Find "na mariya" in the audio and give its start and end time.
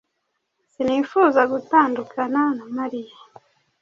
2.57-3.15